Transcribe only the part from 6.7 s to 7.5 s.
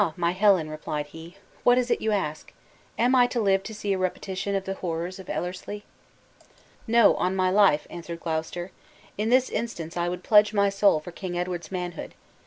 "No, on